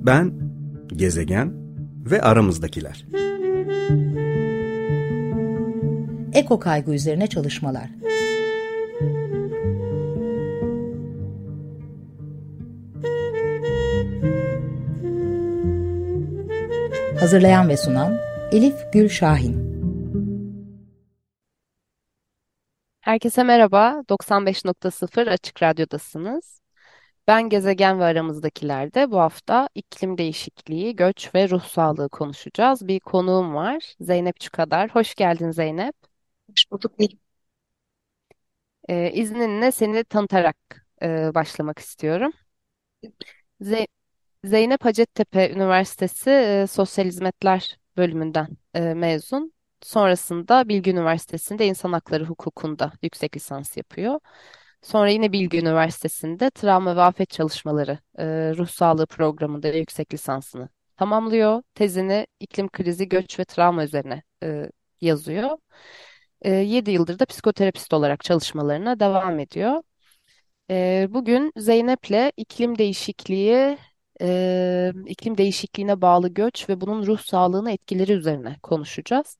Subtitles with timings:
[0.00, 0.32] Ben,
[0.86, 1.52] gezegen
[2.10, 3.06] ve aramızdakiler.
[6.32, 7.90] Eko kaygı üzerine çalışmalar.
[17.20, 18.18] Hazırlayan ve sunan
[18.52, 19.70] Elif Gül Şahin.
[23.00, 24.02] Herkese merhaba.
[24.08, 26.60] 95.0 Açık Radyo'dasınız.
[27.30, 32.88] Ben Gezegen ve aramızdakilerde bu hafta iklim değişikliği, göç ve ruh sağlığı konuşacağız.
[32.88, 33.94] Bir konuğum var.
[34.00, 34.90] Zeynep Çukadar.
[34.94, 35.94] Hoş geldin Zeynep.
[36.50, 37.18] Hoş bulduk Elif.
[38.88, 40.56] Ee, izninle seni tanıtarak
[41.02, 42.32] e, başlamak istiyorum.
[43.60, 43.86] Ze-
[44.44, 49.52] Zeynep Hacettepe Üniversitesi e, Sosyal Hizmetler bölümünden e, mezun.
[49.82, 54.20] Sonrasında Bilgi Üniversitesi'nde İnsan Hakları Hukuku'nda yüksek lisans yapıyor.
[54.82, 58.24] Sonra yine Bilgi Üniversitesi'nde Travma ve Afet Çalışmaları e,
[58.56, 61.62] Ruh Sağlığı Programı'nda yüksek lisansını tamamlıyor.
[61.74, 65.58] Tezini iklim krizi, göç ve travma üzerine e, yazıyor.
[66.42, 69.82] E, 7 yıldır da psikoterapist olarak çalışmalarına devam ediyor.
[70.70, 73.78] E, bugün Zeynep'le iklim değişikliği,
[74.22, 79.38] e, iklim değişikliğine bağlı göç ve bunun ruh sağlığına etkileri üzerine konuşacağız.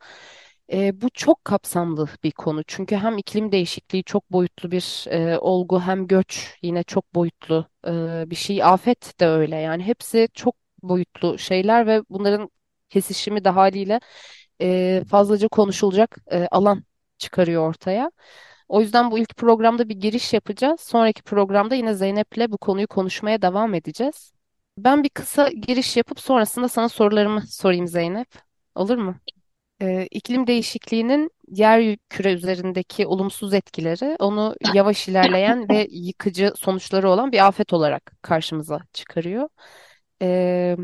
[0.73, 5.81] E, bu çok kapsamlı bir konu çünkü hem iklim değişikliği çok boyutlu bir e, olgu
[5.81, 8.65] hem göç yine çok boyutlu e, bir şey.
[8.65, 12.51] Afet de öyle yani hepsi çok boyutlu şeyler ve bunların
[12.91, 14.01] kesişimi de haliyle
[14.63, 16.85] e, fazlaca konuşulacak e, alan
[17.19, 18.11] çıkarıyor ortaya.
[18.69, 20.81] O yüzden bu ilk programda bir giriş yapacağız.
[20.81, 24.33] Sonraki programda yine Zeynep'le bu konuyu konuşmaya devam edeceğiz.
[24.79, 28.29] Ben bir kısa giriş yapıp sonrasında sana sorularımı sorayım Zeynep.
[28.75, 29.17] Olur mu?
[29.83, 37.33] Ee, iklim değişikliğinin yer küre üzerindeki olumsuz etkileri onu yavaş ilerleyen ve yıkıcı sonuçları olan
[37.33, 39.49] bir afet olarak karşımıza çıkarıyor.
[40.23, 40.77] Ee,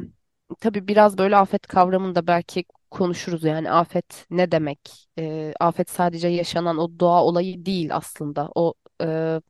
[0.61, 5.09] tabii biraz böyle afet kavramını da belki konuşuruz yani afet ne demek?
[5.19, 8.51] Ee, afet sadece yaşanan o doğa olayı değil aslında.
[8.55, 9.41] O e,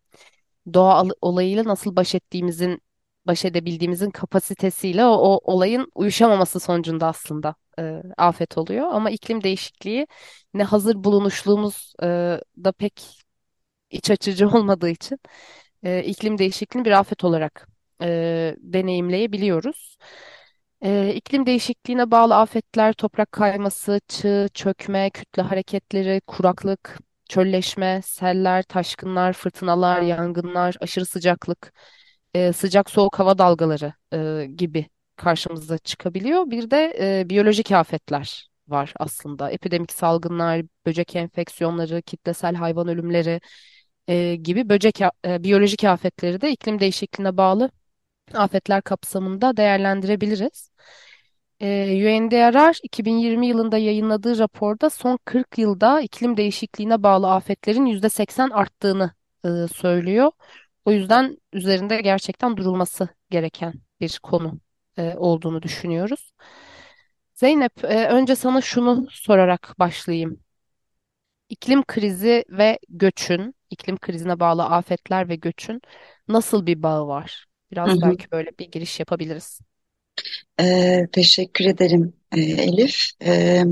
[0.75, 2.83] doğa olayıyla nasıl baş ettiğimizin,
[3.27, 8.87] baş edebildiğimizin kapasitesiyle o, o olayın uyuşamaması sonucunda aslında e, afet oluyor.
[8.93, 10.07] Ama iklim değişikliği
[10.55, 12.07] ne hazır bulunuşluğumuz e,
[12.65, 13.23] da pek
[13.91, 15.19] iç açıcı olmadığı için
[15.83, 17.69] e, iklim değişikliğini bir afet olarak
[18.03, 19.99] e, deneyimleyebiliyoruz.
[20.83, 26.99] E, iklim değişikliğine bağlı afetler, toprak kayması, çığ, çökme, kütle hareketleri, kuraklık,
[27.29, 31.73] çölleşme, seller, taşkınlar, fırtınalar, yangınlar, aşırı sıcaklık,
[32.37, 34.87] e, sıcak soğuk hava dalgaları e, gibi
[35.17, 36.51] karşımıza çıkabiliyor.
[36.51, 39.51] Bir de e, biyolojik afetler var aslında.
[39.51, 43.41] Epidemik salgınlar, böcek enfeksiyonları, kitlesel hayvan ölümleri
[44.09, 47.71] e, gibi böcek e, biyolojik afetleri de iklim değişikliğine bağlı
[48.35, 50.71] afetler kapsamında değerlendirebiliriz.
[51.61, 59.11] Ee, UNDRR 2020 yılında yayınladığı raporda son 40 yılda iklim değişikliğine bağlı afetlerin %80 arttığını
[59.45, 60.33] e, söylüyor.
[60.87, 64.61] O yüzden üzerinde gerçekten durulması gereken bir konu
[64.99, 66.33] e, olduğunu düşünüyoruz.
[67.35, 70.41] Zeynep, e, önce sana şunu sorarak başlayayım.
[71.49, 75.83] İklim krizi ve göçün, iklim krizine bağlı afetler ve göçün
[76.29, 77.47] nasıl bir bağı var?
[77.87, 78.03] Hı Biraz hı.
[78.03, 79.61] belki böyle bir giriş yapabiliriz.
[80.61, 83.11] Ee, teşekkür ederim e, Elif.
[83.23, 83.65] Ee,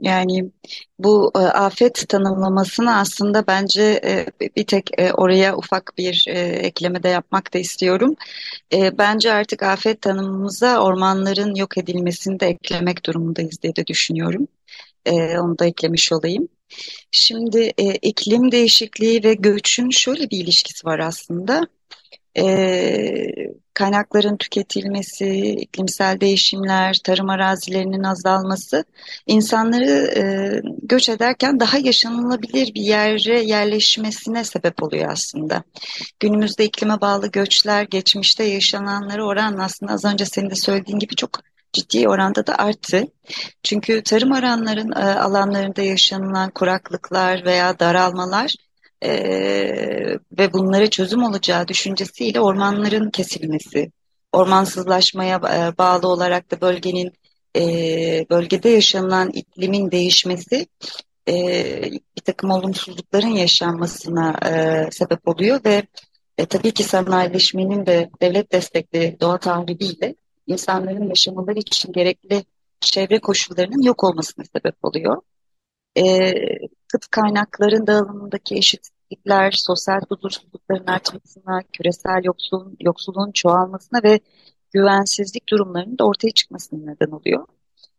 [0.00, 0.50] yani
[0.98, 4.26] bu e, afet tanımlamasını aslında bence e,
[4.56, 8.16] bir tek e, oraya ufak bir e, ekleme de yapmak da istiyorum.
[8.72, 14.48] E, bence artık afet tanımımıza ormanların yok edilmesini de eklemek durumundayız diye de düşünüyorum.
[15.06, 16.48] E, onu da eklemiş olayım.
[17.10, 21.68] Şimdi e, iklim değişikliği ve göçün şöyle bir ilişkisi var aslında.
[22.38, 22.46] E,
[23.74, 28.84] kaynakların tüketilmesi, iklimsel değişimler, tarım arazilerinin azalması
[29.26, 30.22] insanları e,
[30.82, 35.62] göç ederken daha yaşanılabilir bir yere yerleşmesine sebep oluyor aslında.
[36.20, 41.40] Günümüzde iklime bağlı göçler geçmişte yaşananlara oranla aslında az önce senin de söylediğin gibi çok
[41.72, 43.04] ciddi oranda da arttı.
[43.62, 48.54] Çünkü tarım alanların e, alanlarında yaşanılan kuraklıklar veya daralmalar
[49.06, 53.92] e, ve bunlara çözüm olacağı düşüncesiyle ormanların kesilmesi,
[54.32, 57.12] ormansızlaşmaya e, bağlı olarak da bölgenin
[57.56, 57.62] e,
[58.30, 60.66] bölgede yaşanılan iklimin değişmesi
[61.28, 61.34] e,
[62.16, 65.82] bir takım olumsuzlukların yaşanmasına e, sebep oluyor ve
[66.38, 70.14] e, tabii ki sanayileşmenin de devlet destekli doğa tahribiyle
[70.46, 72.44] insanların yaşamaları için gerekli
[72.80, 75.22] çevre koşullarının yok olmasına sebep oluyor.
[75.96, 76.32] E,
[76.88, 78.54] kıt kaynakların dağılımındaki
[79.10, 84.20] eşitsizlikler, sosyal huzursuzlukların artmasına, küresel yoksulluğun, yoksulluğun çoğalmasına ve
[84.72, 87.46] güvensizlik durumlarının da ortaya çıkmasına neden oluyor.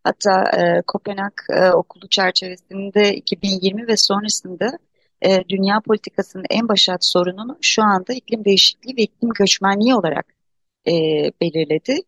[0.04, 4.78] Hatta e, Kopenhag e, okulu çerçevesinde 2020 ve sonrasında
[5.22, 10.26] e, dünya politikasının en başat sorununu şu anda iklim değişikliği ve iklim göçmenliği olarak
[10.88, 10.92] e,
[11.42, 12.02] belirledi.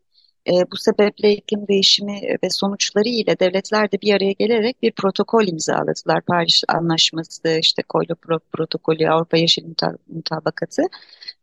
[0.49, 5.47] E, bu sebeple iklim değişimi ve sonuçları ile devletler de bir araya gelerek bir protokol
[5.47, 6.21] imzaladılar.
[6.21, 9.65] Paris Anlaşması, işte Koylo Pro Protokolü, Avrupa Yeşil
[10.07, 10.81] Mutabakatı.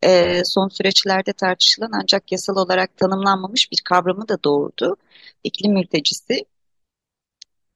[0.02, 4.96] E, son süreçlerde tartışılan ancak yasal olarak tanımlanmamış bir kavramı da doğurdu.
[5.44, 6.44] İklim mültecisi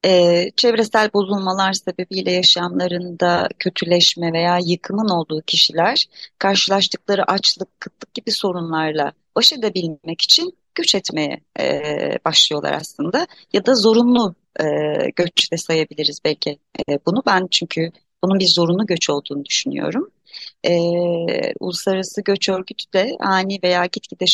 [0.05, 6.07] e, çevresel bozulmalar sebebiyle yaşamlarında kötüleşme veya yıkımın olduğu kişiler
[6.39, 11.81] karşılaştıkları açlık, kıtlık gibi sorunlarla baş edebilmek için göç etmeye e,
[12.25, 14.65] başlıyorlar aslında ya da zorunlu e,
[15.17, 16.59] göç de sayabiliriz belki
[16.89, 20.11] e, bunu ben çünkü bunun bir zorunlu göç olduğunu düşünüyorum.
[20.65, 20.75] E,
[21.61, 24.27] Uluslararası Göç Örgütü de ani veya gitgide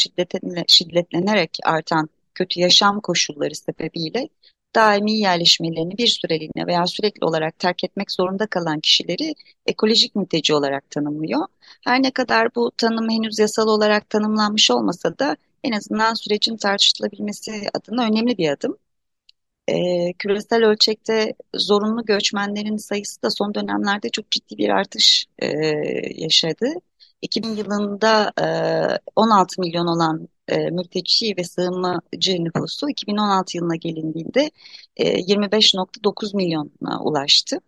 [0.66, 4.28] şiddetlenerek artan kötü yaşam koşulları sebebiyle
[4.76, 9.34] daimi yerleşmelerini bir süreliğine veya sürekli olarak terk etmek zorunda kalan kişileri
[9.66, 11.46] ekolojik mülteci olarak tanımlıyor.
[11.84, 15.36] Her ne kadar bu tanım henüz yasal olarak tanımlanmış olmasa da
[15.66, 18.78] en azından sürecin tartışılabilmesi adına önemli bir adım.
[19.68, 25.46] E, küresel ölçekte zorunlu göçmenlerin sayısı da son dönemlerde çok ciddi bir artış e,
[26.14, 26.66] yaşadı.
[27.22, 28.46] 2000 yılında e,
[29.16, 34.50] 16 milyon olan e, mülteci ve sığınmacı nüfusu 2016 yılına gelindiğinde
[34.96, 37.60] e, 25.9 milyona ulaştı.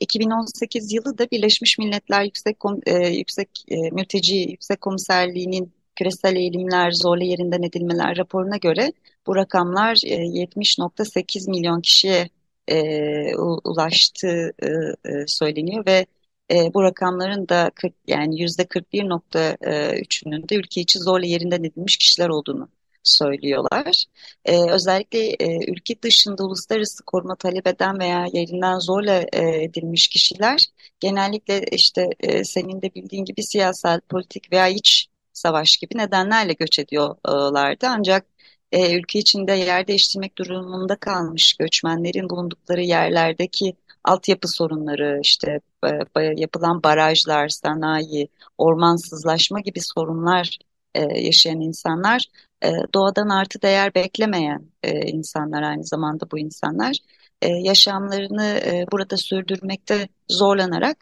[0.00, 2.56] 2018 yılı da Birleşmiş Milletler Yüksek
[2.86, 8.92] e, Yüksek e, Mülteci Yüksek Komiserliği'nin küresel eğilimler zorla yerinden edilmeler raporuna göre
[9.26, 12.28] bu rakamlar e, 70.8 milyon kişiye
[12.68, 14.66] e, ulaştığı e,
[15.10, 16.06] e, söyleniyor ve
[16.52, 22.28] e, bu rakamların da 40, yani yüzde 41.3'ünün de ülke içi zorla yerinden edilmiş kişiler
[22.28, 22.68] olduğunu
[23.02, 24.04] söylüyorlar.
[24.44, 30.66] E, özellikle e, ülke dışında uluslararası koruma talep eden veya yerinden zorla e, edilmiş kişiler
[31.00, 35.08] genellikle işte e, senin de bildiğin gibi siyasal, politik veya iç
[35.42, 37.86] savaş gibi nedenlerle göç ediyorlardı.
[37.88, 38.26] Ancak
[38.72, 46.82] e, ülke içinde yer değiştirmek durumunda kalmış göçmenlerin bulundukları yerlerdeki altyapı sorunları, işte e, yapılan
[46.82, 48.28] barajlar, sanayi,
[48.58, 50.58] ormansızlaşma gibi sorunlar
[50.94, 52.24] e, yaşayan insanlar,
[52.64, 54.62] e, doğadan artı değer beklemeyen
[55.06, 56.96] insanlar aynı zamanda bu insanlar
[57.42, 58.60] yaşamlarını
[58.92, 60.96] burada sürdürmekte zorlanarak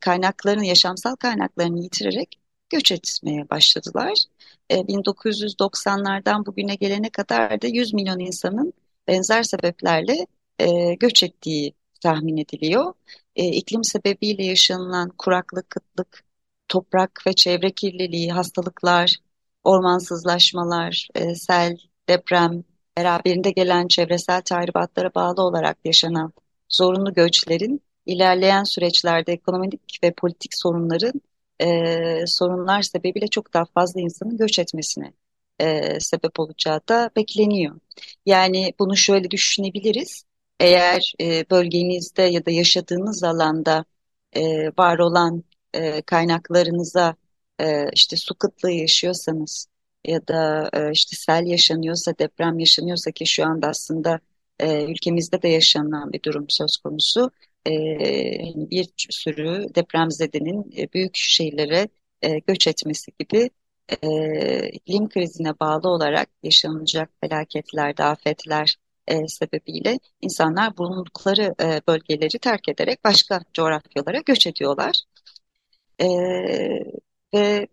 [0.00, 2.39] kaynaklarını, yaşamsal kaynaklarını yitirerek
[2.70, 4.14] göç etmeye başladılar.
[4.70, 8.72] 1990'lardan bugüne gelene kadar da 100 milyon insanın
[9.08, 10.26] benzer sebeplerle
[11.00, 12.92] göç ettiği tahmin ediliyor.
[13.36, 16.24] E, iklim sebebiyle yaşanılan kuraklık, kıtlık,
[16.68, 19.16] toprak ve çevre kirliliği, hastalıklar,
[19.64, 21.76] ormansızlaşmalar, e, sel,
[22.08, 22.64] deprem,
[22.96, 26.32] beraberinde gelen çevresel tahribatlara bağlı olarak yaşanan
[26.68, 31.20] zorunlu göçlerin ilerleyen süreçlerde ekonomik ve politik sorunların
[31.60, 35.12] e, sorunlar sebebiyle çok daha fazla insanın göç etmesine
[35.60, 37.80] e, sebep olacağı da bekleniyor.
[38.26, 40.24] Yani bunu şöyle düşünebiliriz.
[40.60, 43.84] Eğer e, bölgenizde ya da yaşadığınız alanda
[44.36, 47.16] e, var olan e, kaynaklarınıza
[47.60, 49.66] e, işte su kıtlığı yaşıyorsanız
[50.06, 54.20] ya da e, işte sel yaşanıyorsa, deprem yaşanıyorsa ki şu anda aslında
[54.58, 57.30] e, ülkemizde de yaşanan bir durum söz konusu.
[57.66, 57.72] E,
[58.70, 61.88] bir sürü depremzedenin e, büyük şehirlere
[62.22, 63.50] e, göç etmesi gibi
[64.02, 68.76] e, iklim krizine bağlı olarak yaşanacak felaketlerde, afetler
[69.06, 71.54] e, sebebiyle insanlar bulundukları
[71.88, 75.02] bölgeleri terk ederek başka coğrafyalara göç ediyorlar.
[77.34, 77.66] Ve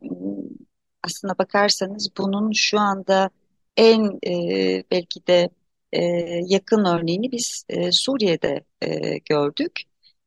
[1.03, 3.29] aslına bakarsanız bunun şu anda
[3.77, 5.49] en e, belki de
[5.93, 6.01] e,
[6.47, 9.81] yakın örneğini biz e, Suriye'de e, gördük.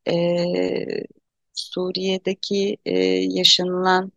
[0.07, 0.15] E,
[1.53, 2.99] Suriye'deki e,
[3.29, 4.11] yaşanılan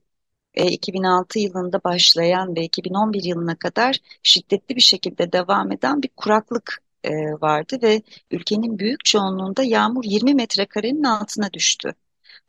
[0.55, 7.11] 2006 yılında başlayan ve 2011 yılına kadar şiddetli bir şekilde devam eden bir kuraklık e,
[7.41, 11.95] vardı ve ülkenin büyük çoğunluğunda yağmur 20 metrekarenin altına düştü.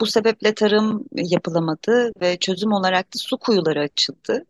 [0.02, 4.46] Bu sebeple tarım yapılamadı ve çözüm olarak da su kuyuları açıldı.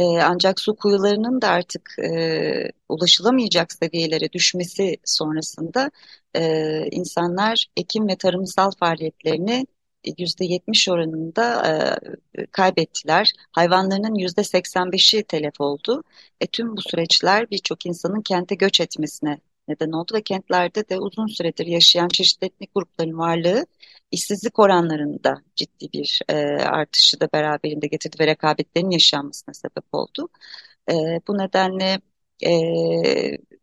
[0.00, 5.90] E, ancak su kuyularının da artık e, ulaşılamayacak seviyelere düşmesi sonrasında
[6.36, 6.42] e,
[6.90, 9.66] insanlar ekim ve tarımsal faaliyetlerini
[10.04, 11.66] %70 oranında
[12.38, 13.32] e, kaybettiler.
[13.52, 16.02] Hayvanlarının %85'i telef oldu.
[16.40, 19.38] E, tüm bu süreçler birçok insanın kente göç etmesine
[19.68, 23.66] neden oldu ve kentlerde de uzun süredir yaşayan çeşitli etnik grupların varlığı
[24.10, 30.28] işsizlik oranlarında ciddi bir e, artışı da beraberinde getirdi ve rekabetlerin yaşanmasına sebep oldu.
[30.90, 30.94] E,
[31.28, 32.00] bu nedenle
[32.46, 32.50] e,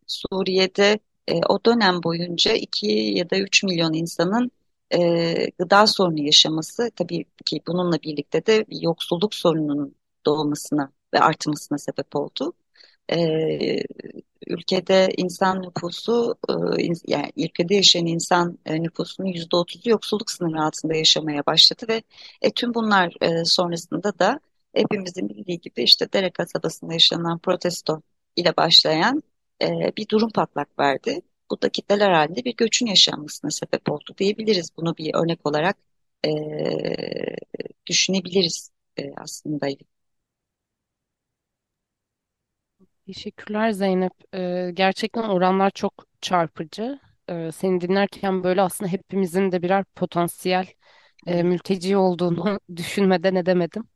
[0.06, 4.50] Suriye'de e, o dönem boyunca 2 ya da 3 milyon insanın
[4.94, 9.94] e, gıda sorunu yaşaması tabii ki bununla birlikte de yoksulluk sorununun
[10.26, 12.52] doğmasına ve artmasına sebep oldu.
[13.12, 13.18] E,
[14.48, 16.52] ülkede insan nüfusu e,
[17.06, 22.02] yani ülkede yaşayan insan e, nüfusunun yüzde otuzu yoksulluk sınırı altında yaşamaya başladı ve
[22.42, 24.40] e, tüm bunlar e, sonrasında da
[24.74, 28.02] hepimizin bildiği gibi işte Dere kasabasında yaşanan protesto
[28.36, 29.22] ile başlayan
[29.62, 31.22] e, bir durum patlak verdi.
[31.50, 34.70] Bu da kitleler halinde bir göçün yaşanmasına sebep oldu diyebiliriz.
[34.76, 35.76] Bunu bir örnek olarak
[36.26, 36.30] e,
[37.86, 39.68] düşünebiliriz e, aslında.
[43.08, 44.12] Teşekkürler Zeynep.
[44.34, 47.00] Ee, gerçekten oranlar çok çarpıcı.
[47.30, 50.66] Ee, seni dinlerken böyle aslında hepimizin de birer potansiyel
[51.26, 53.88] e, mülteci olduğunu düşünmeden edemedim.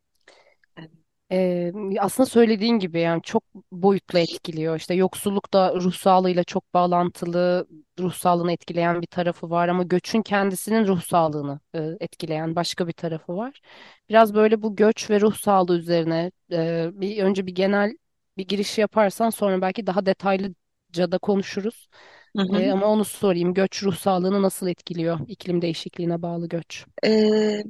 [1.32, 4.76] Ee, aslında söylediğin gibi yani çok boyutlu etkiliyor.
[4.76, 7.66] İşte yoksulluk da ruh sağlığıyla çok bağlantılı,
[8.00, 12.92] ruh sağlığını etkileyen bir tarafı var ama göçün kendisinin ruh sağlığını e, etkileyen başka bir
[12.92, 13.60] tarafı var.
[14.08, 17.96] Biraz böyle bu göç ve ruh sağlığı üzerine e, bir önce bir genel
[18.36, 21.88] bir giriş yaparsan sonra belki daha detaylıca da konuşuruz.
[22.36, 22.72] Hı E, hı.
[22.72, 23.54] ama onu sorayım.
[23.54, 25.20] Göç ruh sağlığını nasıl etkiliyor?
[25.28, 26.86] İklim değişikliğine bağlı göç.
[27.02, 27.64] E,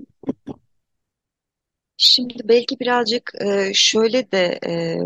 [1.97, 4.99] Şimdi belki birazcık e, şöyle de e,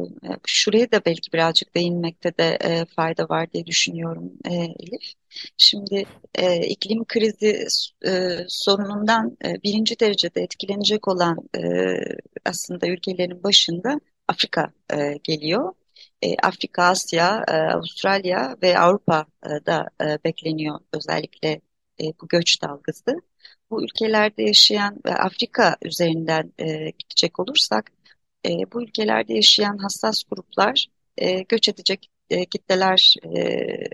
[0.46, 5.12] şuraya da belki birazcık değinmekte de e, fayda var diye düşünüyorum e, Elif.
[5.56, 7.66] Şimdi e, iklim krizi
[8.06, 11.60] e, sorunundan e, birinci derecede etkilenecek olan e,
[12.44, 15.72] aslında ülkelerin başında Afrika e, geliyor.
[16.22, 21.60] E, Afrika, Asya, e, Avustralya ve Avrupa'da e, bekleniyor özellikle
[22.00, 23.22] e, bu göç dalgası
[23.70, 27.92] bu ülkelerde yaşayan ve Afrika üzerinden e, gidecek olursak
[28.46, 30.86] e, bu ülkelerde yaşayan hassas gruplar
[31.18, 33.38] e, göç edecek e, kitleler e,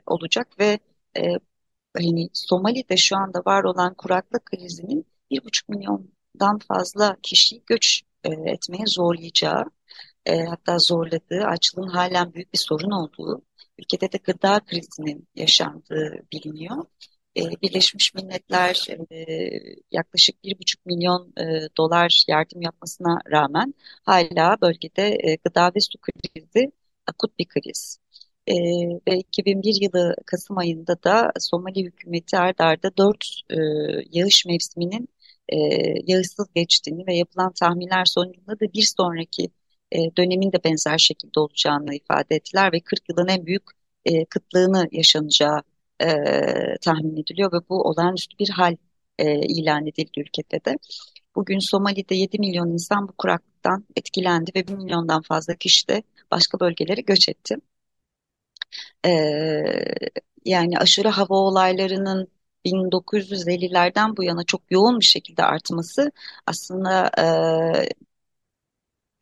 [0.07, 0.79] olacak ve
[1.17, 1.23] e,
[1.97, 8.31] hani Somali'de şu anda var olan kuraklık krizinin bir buçuk milyondan fazla kişiyi göç e,
[8.31, 9.65] etmeye zorlayacağı
[10.27, 13.43] e, hatta zorladığı, açlığın halen büyük bir sorun olduğu,
[13.79, 16.85] ülkede de gıda krizinin yaşandığı biliniyor.
[17.37, 19.27] E, Birleşmiş Milletler e,
[19.91, 23.75] yaklaşık bir buçuk milyon e, dolar yardım yapmasına rağmen
[24.05, 26.73] hala bölgede e, gıda ve su krizi
[27.07, 27.99] akut bir kriz.
[28.47, 28.55] E,
[29.09, 33.57] ve 2001 yılı Kasım ayında da Somali hükümeti ard arda 4 e,
[34.11, 35.09] yağış mevsiminin
[35.49, 35.57] e,
[36.07, 39.51] yağışsız geçtiğini ve yapılan tahminler sonucunda da bir sonraki
[39.93, 43.63] e, dönemin de benzer şekilde olacağını ifade ettiler ve 40 yılın en büyük
[44.05, 45.63] e, kıtlığını yaşanacağı
[46.03, 46.07] e,
[46.83, 48.77] tahmin ediliyor ve bu olağanüstü bir hal
[49.19, 50.77] e, ilan edildi ülkede de.
[51.37, 56.61] Bugün Somali'de 7 milyon insan bu kuraklıktan etkilendi ve 1 milyondan fazla kişi de başka
[56.61, 57.57] bölgelere göç etti.
[59.05, 59.11] E,
[60.45, 62.29] yani aşırı hava olaylarının
[62.65, 66.13] 1950'lerden bu yana çok yoğun bir şekilde artması
[66.47, 67.25] aslında e,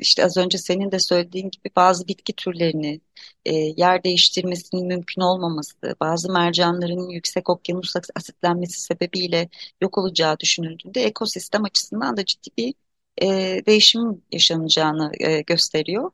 [0.01, 3.01] işte az önce senin de söylediğin gibi bazı bitki türlerini
[3.45, 9.49] e, yer değiştirmesinin mümkün olmaması, bazı mercanların yüksek okyanus asitlenmesi sebebiyle
[9.81, 12.75] yok olacağı düşünüldüğünde ekosistem açısından da ciddi bir
[13.23, 13.27] e,
[13.67, 16.11] değişim yaşanacağını e, gösteriyor.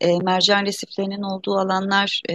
[0.00, 2.34] E, mercan resiflerinin olduğu alanlar e,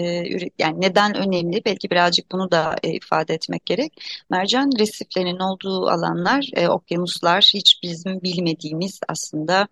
[0.59, 1.65] yani neden önemli?
[1.65, 3.93] Belki birazcık bunu da e, ifade etmek gerek.
[4.29, 9.67] Mercan resiflerinin olduğu alanlar, e, okyanuslar hiç bizim bilmediğimiz aslında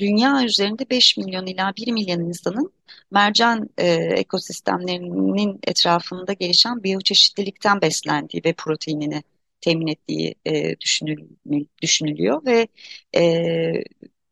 [0.00, 2.72] dünya üzerinde 5 milyon ila 1 milyon insanın
[3.10, 9.22] mercan e, ekosistemlerinin etrafında gelişen biyoçeşitlilikten beslendiği ve proteinini
[9.60, 11.28] temin ettiği e, düşünül,
[11.82, 12.68] düşünülüyor ve
[13.16, 13.22] e,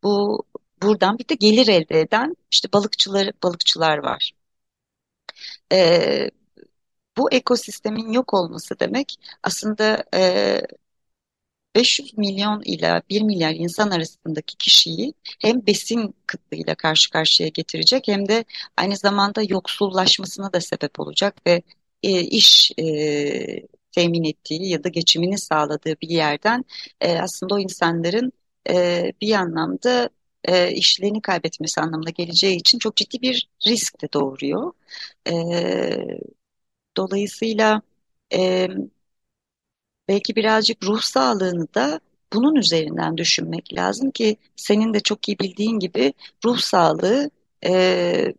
[0.03, 0.45] bu
[0.83, 4.33] buradan bir de gelir elde eden işte balıkçılar balıkçılar var.
[5.73, 6.31] E,
[7.19, 10.61] bu ekosistemin yok olması demek aslında e,
[11.77, 18.29] 500 milyon ile 1 milyar insan arasındaki kişiyi hem besin kıtlığıyla karşı karşıya getirecek hem
[18.29, 18.45] de
[18.77, 21.63] aynı zamanda yoksullaşmasına da sebep olacak ve
[22.03, 26.65] e, iş e, temin ettiği ya da geçimini sağladığı bir yerden
[27.01, 28.33] e, aslında o insanların
[28.71, 30.11] e, bir anlamda
[30.45, 34.73] e, işlerini kaybetmesi anlamına geleceği için çok ciddi bir risk de doğuruyor.
[35.29, 35.33] E,
[36.97, 37.83] dolayısıyla
[38.35, 38.69] e,
[40.09, 42.01] belki birazcık ruh sağlığını da
[42.33, 46.13] bunun üzerinden düşünmek lazım ki senin de çok iyi bildiğin gibi
[46.45, 47.31] ruh sağlığı
[47.67, 48.35] e,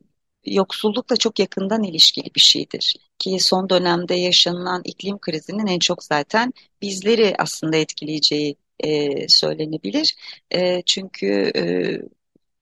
[0.46, 2.96] yoksullukla çok yakından ilişkili bir şeydir.
[3.20, 10.16] Ki son dönemde yaşanılan iklim krizinin en çok zaten bizleri aslında etkileyeceği e, söylenebilir.
[10.52, 11.64] E, çünkü e,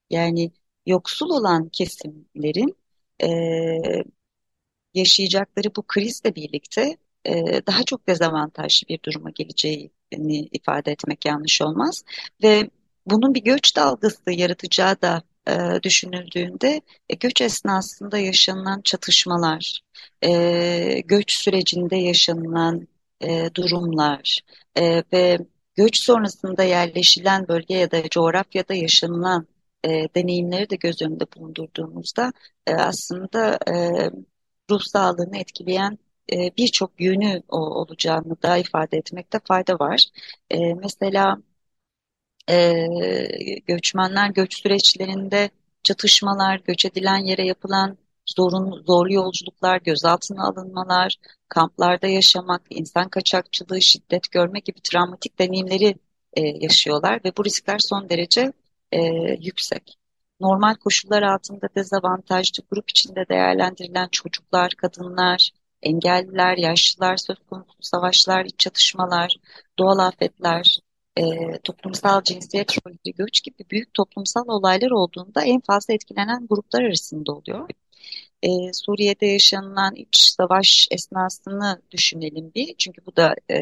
[0.10, 0.52] yani
[0.86, 2.78] yoksul olan kesimlerin
[3.24, 3.28] e,
[4.94, 12.04] yaşayacakları bu krizle birlikte e, daha çok dezavantajlı bir duruma geleceğini ifade etmek yanlış olmaz.
[12.44, 12.70] Ve
[13.06, 19.82] bunun bir göç dalgası yaratacağı da e, düşünüldüğünde e, göç esnasında yaşanılan çatışmalar,
[20.24, 22.88] e, göç sürecinde yaşanılan
[23.22, 24.40] e, durumlar
[24.76, 25.38] e, ve
[25.76, 29.48] göç sonrasında yerleşilen bölge ya da coğrafyada yaşanılan
[29.84, 32.34] e, deneyimleri de göz önünde bulundurduğumuzda
[32.68, 33.76] e, aslında e,
[34.74, 35.98] ruh sağlığını etkileyen
[36.34, 40.06] e, birçok yönü olacağını da ifade etmekte fayda var.
[40.52, 41.38] E, mesela
[42.50, 42.88] e,
[43.68, 45.50] göçmenler göç süreçlerinde
[45.84, 51.16] çatışmalar, göç edilen yere yapılan zorun, zorlu yolculuklar, gözaltına alınmalar,
[51.50, 55.96] kamplarda yaşamak, insan kaçakçılığı, şiddet görme gibi travmatik deneyimleri
[56.34, 58.54] e, yaşıyorlar ve bu riskler son derece
[58.92, 59.00] e,
[59.42, 59.98] yüksek
[60.40, 65.50] normal koşullar altında dezavantajlı grup içinde değerlendirilen çocuklar, kadınlar,
[65.82, 69.36] engelliler, yaşlılar, söz konusu savaşlar, iç çatışmalar,
[69.80, 70.80] doğal afetler,
[71.18, 71.24] e,
[71.64, 77.70] toplumsal cinsiyet rolleri, göç gibi büyük toplumsal olaylar olduğunda en fazla etkilenen gruplar arasında oluyor.
[78.44, 82.76] E, Suriye'de yaşanılan iç savaş esnasını düşünelim bir.
[82.78, 83.58] Çünkü bu da e,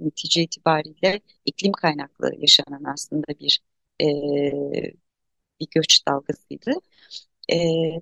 [0.00, 3.60] netice itibariyle iklim kaynaklı yaşanan aslında bir
[4.02, 4.06] e,
[5.62, 6.72] bir göç dalgasıydı.
[7.48, 7.56] E,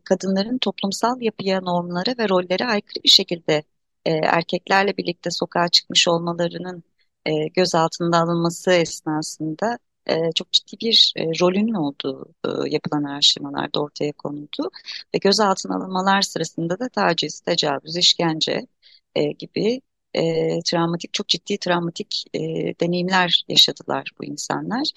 [0.05, 3.63] kadınların toplumsal yapıya, normlara ve rollere aykırı bir şekilde
[4.05, 6.85] e, erkeklerle birlikte sokağa çıkmış olmalarının
[7.27, 13.81] e, göz altında alınması esnasında e, çok ciddi bir e, rolünün olduğu e, yapılan araştırmalarda
[13.81, 14.71] ortaya konuldu.
[15.15, 18.67] Ve gözaltına alınmalar sırasında da taciz, tecavüz, işkence
[19.15, 19.81] e, gibi
[20.15, 22.41] e, travmatik, çok ciddi travmatik e,
[22.81, 24.89] deneyimler yaşadılar bu insanlar.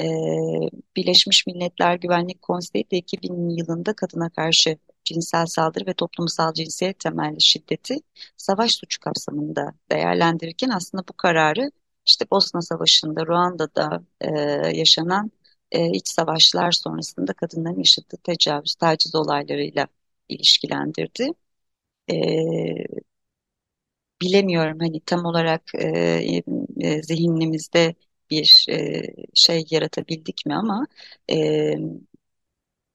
[0.00, 0.04] E,
[0.96, 7.42] Birleşmiş Milletler Güvenlik Konseyi de 2000 yılında kadına karşı cinsel saldırı ve toplumsal cinsiyet temelli
[7.42, 7.96] şiddeti
[8.36, 11.70] savaş suçu kapsamında değerlendirirken aslında bu kararı
[12.06, 14.30] işte Bosna Savaşı'nda, Ruanda'da e,
[14.78, 15.30] yaşanan
[15.72, 19.86] e, iç savaşlar sonrasında kadınların yaşadığı tecavüz, taciz olaylarıyla
[20.28, 21.30] ilişkilendirdi.
[22.10, 22.16] E,
[24.22, 26.42] bilemiyorum hani tam olarak e,
[26.80, 27.94] e, zihnimizde
[28.30, 29.02] bir e,
[29.34, 30.86] şey yaratabildik mi ama
[31.30, 31.74] e,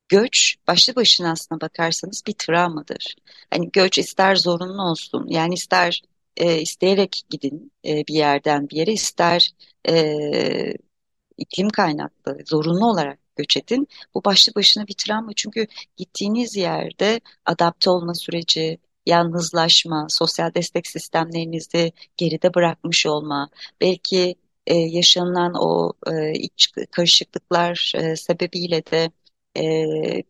[0.10, 3.16] göç başlı başına aslına bakarsanız bir travmadır.
[3.50, 6.02] Hani göç ister zorunlu olsun yani ister
[6.38, 9.52] e, isteyerek gidin e, bir yerden bir yere ister
[9.90, 10.74] e,
[11.38, 13.88] iklim kaynaklı zorunlu olarak göç edin.
[14.16, 21.92] Bu başlı başına bir travma çünkü gittiğiniz yerde adapte olma süreci, yalnızlaşma, sosyal destek sistemlerinizi
[22.18, 23.50] geride bırakmış olma,
[23.82, 24.36] belki
[24.68, 29.12] e, yaşanılan o e, iç karışıklıklar e, sebebiyle de
[29.58, 29.64] e,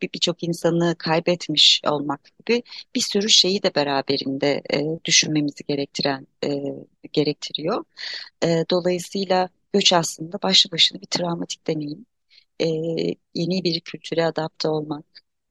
[0.02, 2.64] birçok insanı kaybetmiş olmak gibi
[2.96, 6.64] bir sürü şeyi de beraberinde e, düşünmemizi gerektiren e,
[7.14, 7.84] gerektiriyor.
[8.44, 12.06] E, dolayısıyla göç aslında başlı başına bir travmatik deneyim.
[12.62, 12.68] E,
[13.36, 15.06] yeni bir kültüre adapte olmak,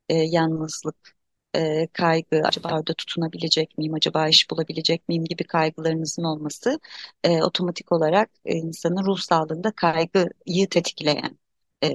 [0.09, 1.12] e, yalnızlık,
[1.57, 6.81] e, kaygı, acaba orada tutunabilecek miyim, acaba iş bulabilecek miyim gibi kaygılarınızın olması
[7.25, 11.39] e, otomatik olarak insanın ruh sağlığında kaygıyı tetikleyen
[11.85, 11.89] e,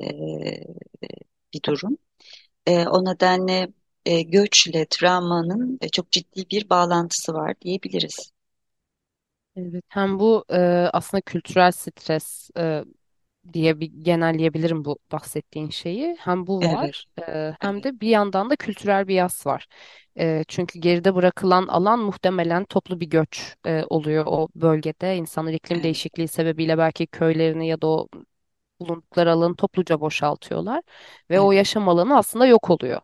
[1.54, 1.98] bir durum.
[2.66, 3.70] E, o nedenle
[4.06, 8.32] e, göçle travmanın e, çok ciddi bir bağlantısı var diyebiliriz.
[9.56, 10.58] Evet, hem bu e,
[10.94, 12.84] aslında kültürel stres e,
[13.54, 16.16] diye bir genelleyebilirim bu bahsettiğin şeyi.
[16.20, 19.68] Hem bu var, e, hem de bir yandan da kültürel bir yas var.
[20.20, 25.16] E, çünkü geride bırakılan alan muhtemelen toplu bir göç e, oluyor o bölgede.
[25.18, 28.08] İnsanlar iklim değişikliği sebebiyle belki köylerini ya da o
[28.80, 30.82] bulundukları alanı topluca boşaltıyorlar
[31.30, 33.02] ve o yaşam alanı aslında yok oluyor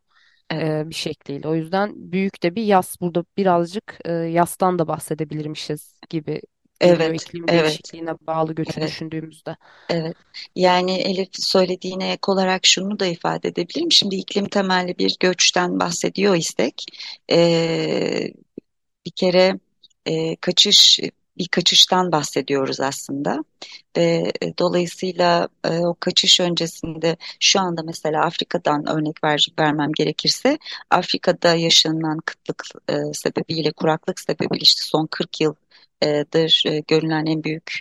[0.54, 1.48] e, bir şekliyle.
[1.48, 3.02] O yüzden büyük de bir yas.
[3.02, 6.42] Burada birazcık e, yastan da bahsedebilirmişiz gibi
[6.80, 8.90] geliyor evet, iklim evet, değişikliğine bağlı göçü evet.
[8.90, 9.56] düşündüğümüzde.
[9.90, 10.16] Evet.
[10.56, 13.92] Yani Elif söylediğine ek olarak şunu da ifade edebilirim.
[13.92, 16.86] Şimdi iklim temelli bir göçten bahsediyor istek.
[17.32, 18.34] Ee,
[19.06, 19.60] bir kere
[20.06, 21.00] e, kaçış
[21.38, 23.44] bir kaçıştan bahsediyoruz aslında
[23.98, 30.58] ve e, dolayısıyla e, o kaçış öncesinde şu anda mesela Afrika'dan örnek ver, vermem gerekirse
[30.90, 35.63] Afrika'da yaşanılan kıtlık e, sebebiyle kuraklık sebebiyle işte son 40 yıldır e,
[36.88, 37.80] görülen en büyük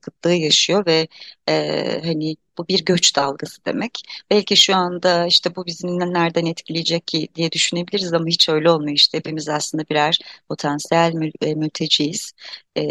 [0.00, 1.08] kıtlığı yaşıyor ve
[1.48, 4.02] e, hani bu bir göç dalgası demek.
[4.30, 8.96] Belki şu anda işte bu bizi nereden etkileyecek ki diye düşünebiliriz ama hiç öyle olmuyor
[8.96, 12.32] işte hepimiz aslında birer potansiyel mül, e, mülteciyiz.
[12.76, 12.82] E,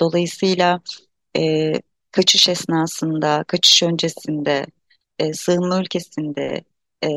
[0.00, 0.80] dolayısıyla
[1.36, 1.72] e,
[2.12, 4.66] kaçış esnasında, kaçış öncesinde,
[5.18, 6.64] e, sığınma ülkesinde
[7.02, 7.08] e,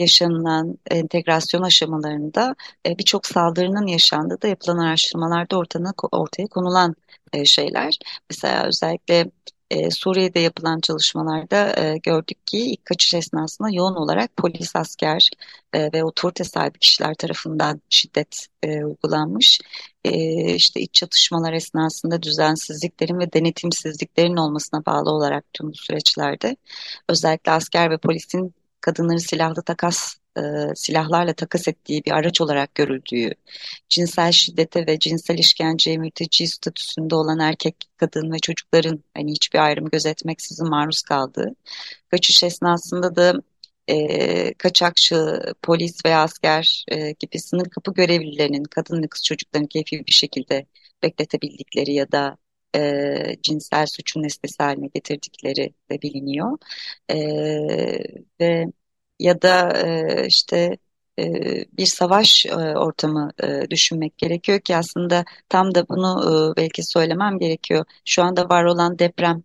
[0.00, 6.94] yaşanılan entegrasyon aşamalarında e, birçok saldırının yaşandığı da yapılan araştırmalarda ortana, ortaya konulan
[7.32, 7.98] e, şeyler.
[8.30, 9.30] Mesela özellikle
[9.70, 15.30] e, Suriye'de yapılan çalışmalarda e, gördük ki ilk kaçış esnasında yoğun olarak polis, asker
[15.72, 19.60] e, ve otorite sahibi kişiler tarafından şiddet e, uygulanmış.
[20.04, 20.10] E,
[20.54, 26.56] işte iç çatışmalar esnasında düzensizliklerin ve denetimsizliklerin olmasına bağlı olarak tüm bu süreçlerde
[27.08, 28.54] özellikle asker ve polisin
[28.86, 30.40] kadınları silahlı takas e,
[30.74, 33.34] silahlarla takas ettiği bir araç olarak görüldüğü,
[33.88, 39.88] cinsel şiddete ve cinsel işkenceye mülteci statüsünde olan erkek, kadın ve çocukların hani hiçbir ayrım
[39.90, 41.54] gözetmeksizin maruz kaldığı,
[42.10, 43.42] kaçış esnasında da
[43.88, 50.06] e, kaçakçı, polis veya asker e, gibi sınır kapı görevlilerinin kadın ve kız çocuklarını keyfi
[50.06, 50.66] bir şekilde
[51.02, 52.36] bekletebildikleri ya da
[52.76, 56.58] e, cinsel suçun nesnesi haline getirdikleri de biliniyor.
[57.10, 57.16] E,
[58.40, 58.66] ve
[59.18, 60.78] ya da e, işte
[61.18, 61.24] e,
[61.72, 67.84] bir savaş e, ortamı e, düşünmek gerekiyor ki aslında tam da bunu belki söylemem gerekiyor.
[68.04, 69.42] Şu anda var olan deprem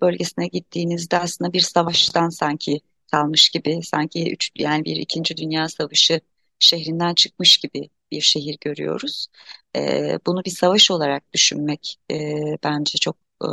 [0.00, 2.80] bölgesine gittiğinizde aslında bir savaştan sanki
[3.12, 6.20] kalmış gibi, sanki üç, yani bir İkinci Dünya Savaşı
[6.58, 9.28] şehrinden çıkmış gibi bir şehir görüyoruz.
[9.76, 12.16] E, bunu bir savaş olarak düşünmek e,
[12.64, 13.48] bence çok e,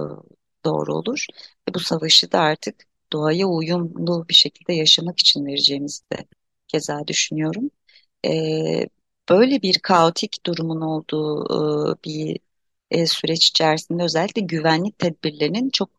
[0.65, 1.25] doğru olur.
[1.69, 2.75] Ve bu savaşı da artık
[3.13, 6.25] doğaya uyumlu bir şekilde yaşamak için vereceğimizi de
[6.67, 7.71] keza düşünüyorum.
[8.27, 8.87] Ee,
[9.29, 11.45] böyle bir kaotik durumun olduğu
[11.95, 12.39] e, bir
[12.91, 15.89] e, süreç içerisinde özellikle güvenlik tedbirlerinin çok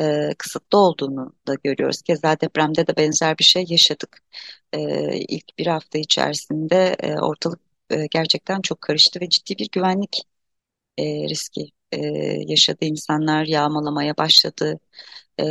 [0.00, 2.02] e, kısıtlı olduğunu da görüyoruz.
[2.02, 4.20] Keza depremde de benzer bir şey yaşadık.
[4.72, 4.80] E,
[5.18, 10.22] ilk bir hafta içerisinde e, ortalık e, gerçekten çok karıştı ve ciddi bir güvenlik
[10.98, 11.98] e, riski e,
[12.48, 12.78] yaşadı.
[12.84, 14.80] İnsanlar yağmalamaya başladı.
[15.40, 15.46] E,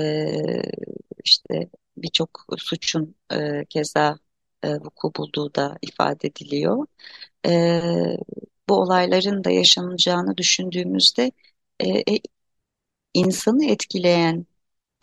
[1.25, 4.19] işte birçok suçun e, keza
[4.63, 6.87] e, vuku bulduğu da ifade ediliyor.
[7.47, 7.81] E,
[8.69, 11.31] bu olayların da yaşanacağını düşündüğümüzde
[11.79, 12.19] e, e,
[13.13, 14.45] insanı etkileyen,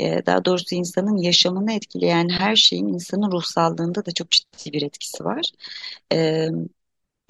[0.01, 5.25] e, daha doğrusu insanın yaşamını etkileyen her şeyin insanın ruhsallığında da çok ciddi bir etkisi
[5.25, 5.53] var.
[6.13, 6.49] E,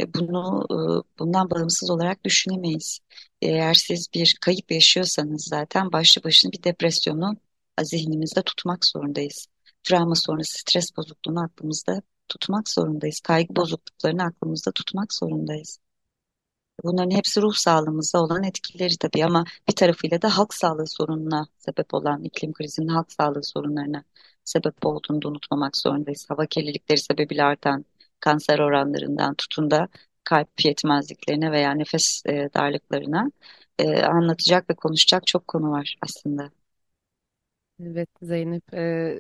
[0.00, 0.76] e, Bunu e,
[1.18, 3.00] bundan bağımsız olarak düşünemeyiz.
[3.42, 7.36] Eğer siz bir kayıp yaşıyorsanız zaten başlı başına bir depresyonu
[7.82, 9.46] zihnimizde tutmak zorundayız.
[9.82, 13.20] Travma sonrası stres bozukluğunu aklımızda tutmak zorundayız.
[13.20, 15.78] Kaygı bozukluklarını aklımızda tutmak zorundayız.
[16.84, 21.94] Bunların hepsi ruh sağlığımıza olan etkileri tabii ama bir tarafıyla da halk sağlığı sorununa sebep
[21.94, 24.04] olan iklim krizinin halk sağlığı sorunlarına
[24.44, 26.26] sebep olduğunu da unutmamak zorundayız.
[26.30, 27.84] Hava kirlilikleri sebebiyle artan
[28.20, 29.88] kanser oranlarından tutun da
[30.24, 33.30] kalp yetmezliklerine veya nefes e, darlıklarına
[33.78, 36.50] e, anlatacak ve konuşacak çok konu var aslında.
[37.80, 39.16] Evet Zeynep, e,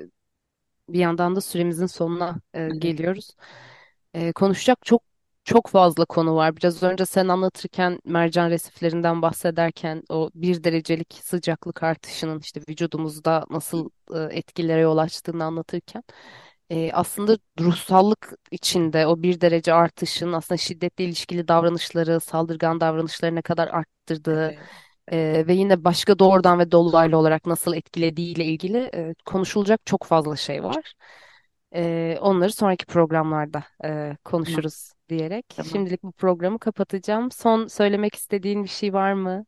[0.88, 3.36] bir yandan da süremizin sonuna e, geliyoruz.
[4.14, 5.02] E, konuşacak çok
[5.44, 6.56] çok fazla konu var.
[6.56, 13.90] Biraz önce sen anlatırken mercan resiflerinden bahsederken o bir derecelik sıcaklık artışının işte vücudumuzda nasıl
[14.14, 16.04] e, etkilere yol açtığını anlatırken
[16.70, 23.42] e, aslında ruhsallık içinde o bir derece artışın aslında şiddetle ilişkili davranışları, saldırgan davranışları ne
[23.42, 24.70] kadar arttırdığı evet,
[25.12, 30.36] e, ve yine başka doğrudan ve dolaylı olarak nasıl etkilediğiyle ilgili e, konuşulacak çok fazla
[30.36, 30.94] şey var.
[31.74, 35.46] Ee, onları sonraki programlarda e, Tamam, konuşuruz diyerek.
[35.56, 35.72] tamam.
[35.72, 37.30] Şimdilik bu programı kapatacağım.
[37.30, 39.44] Son söylemek istediğin bir şey var mı?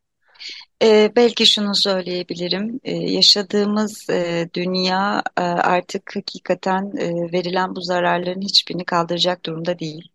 [0.82, 2.80] Ee, belki şunu söyleyebilirim.
[2.84, 10.12] Ee, yaşadığımız e, dünya e, artık hakikaten e, verilen bu zararların hiçbirini kaldıracak durumda değil.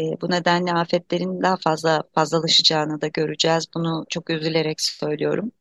[0.00, 3.66] E, bu nedenle afetlerin daha fazla fazlalaşacağını da göreceğiz.
[3.74, 5.52] Bunu çok üzülerek söylüyorum.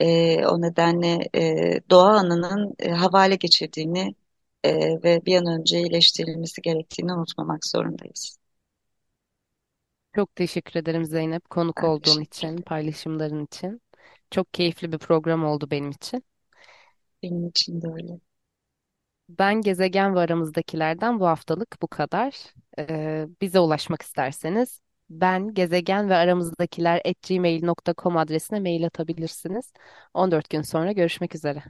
[0.00, 4.16] E, o nedenle e, doğa anının e, havale geçirdiğini
[4.64, 8.39] e, ve bir an önce iyileştirilmesi gerektiğini unutmamak zorundayız.
[10.14, 13.82] Çok teşekkür ederim Zeynep, konuk Ben olduğun teşekkür için, paylaşımların için.
[14.30, 16.24] Çok keyifli bir program oldu benim için.
[17.22, 18.20] Benim için de öyle.
[19.28, 22.54] Ben gezegen ve aramızdakilerden bu haftalık bu kadar.
[22.78, 29.72] Ee, bize ulaşmak isterseniz ben gezegen ve aramızdakiler at gmail.com adresine mail atabilirsiniz.
[30.14, 31.62] 14 gün sonra görüşmek üzere.